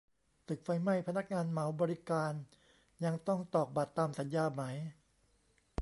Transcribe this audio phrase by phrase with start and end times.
[0.47, 2.33] ตึกไฟไหม้ พนักงานเหมาบริการ
[3.03, 4.61] ยังต้องตอกบัตรตามสัญญาไหม?